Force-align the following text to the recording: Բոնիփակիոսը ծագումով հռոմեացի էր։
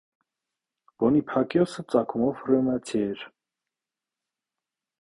Բոնիփակիոսը 1.03 1.85
ծագումով 1.95 2.41
հռոմեացի 2.47 3.05
էր։ 3.13 3.23